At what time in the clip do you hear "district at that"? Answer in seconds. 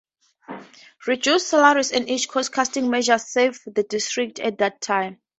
3.83-4.81